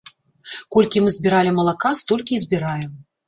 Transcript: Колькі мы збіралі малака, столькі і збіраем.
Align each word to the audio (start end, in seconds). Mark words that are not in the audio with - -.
Колькі 0.75 1.03
мы 1.03 1.11
збіралі 1.17 1.51
малака, 1.59 1.91
столькі 2.01 2.33
і 2.39 2.43
збіраем. 2.47 2.91